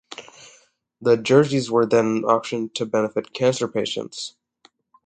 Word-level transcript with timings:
The 0.99 1.15
jerseys 1.15 1.69
were 1.69 1.85
then 1.85 2.23
auctioned 2.25 2.73
to 2.73 2.87
benefit 2.87 3.33
cancer 3.33 3.67
patients. 3.67 4.35